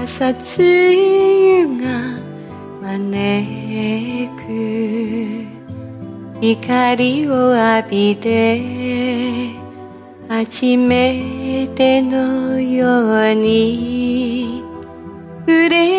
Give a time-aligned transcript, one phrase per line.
[0.00, 1.84] 朝露が
[2.82, 5.44] 招く
[6.40, 9.56] 光を浴びて
[10.28, 14.62] 初めてのように
[15.40, 15.97] 触れ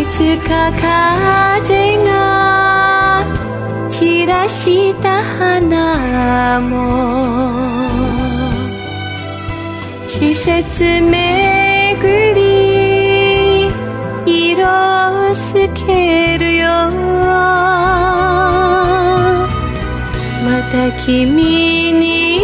[0.00, 3.24] いつか風が
[3.90, 6.72] 散らした花も
[10.08, 13.66] 季節めぐり
[14.48, 14.64] 色
[15.32, 16.68] づけるよ
[20.46, 22.40] また君に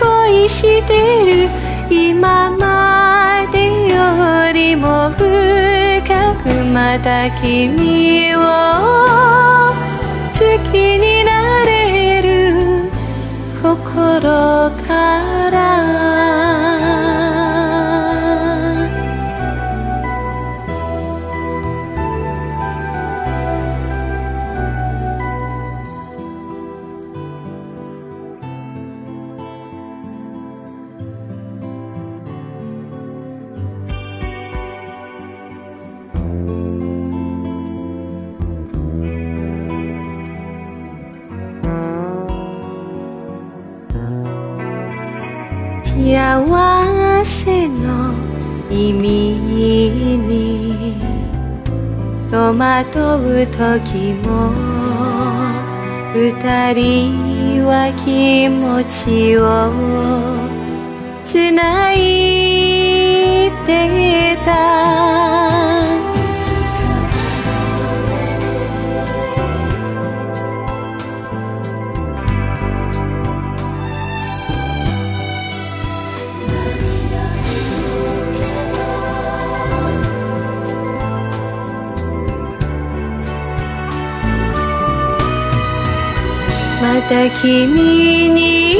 [0.00, 0.92] 恋して
[1.24, 1.48] る
[1.88, 5.10] 今までよりも
[6.44, 8.38] また君を
[10.32, 10.38] 好
[10.70, 12.90] きになれる
[13.62, 14.22] 心
[14.86, 16.03] から
[46.04, 48.12] 幸せの
[48.70, 49.08] 意味
[50.18, 50.94] に。
[52.30, 54.52] 戸惑う時も
[56.12, 59.72] 二人は気持ちを
[61.24, 61.96] つない
[63.66, 64.93] でた。
[87.08, 88.76] た君に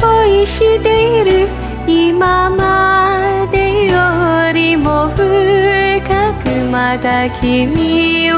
[0.00, 1.48] 恋している
[1.86, 5.20] 今までよりも深
[6.44, 8.36] くまた君を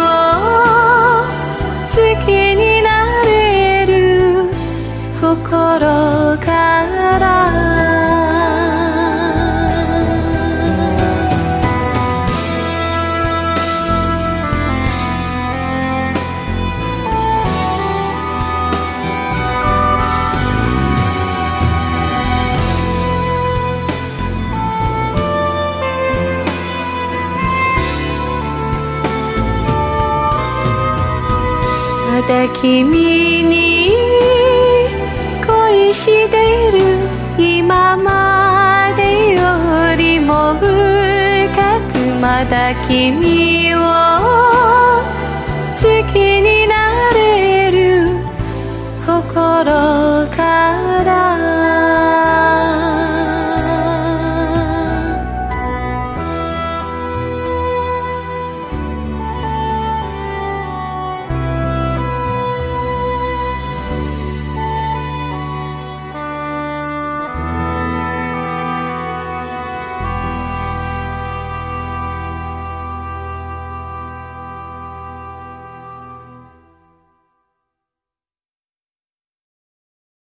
[1.88, 4.46] 好きになれる
[5.20, 5.78] 心
[6.38, 7.31] から
[32.26, 33.90] た君に
[35.44, 36.78] 恋してる
[37.38, 40.66] 今までよりも深
[41.92, 43.78] くまた君を
[45.74, 47.61] 好きになれ